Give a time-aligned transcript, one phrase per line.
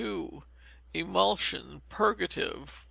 [0.95, 2.79] Emulsion, Purgative.